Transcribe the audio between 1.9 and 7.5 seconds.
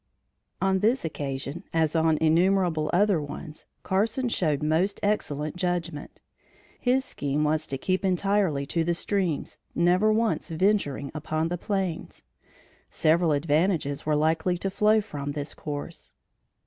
on innumerable other ones, Carson showed most excellent judgment. His scheme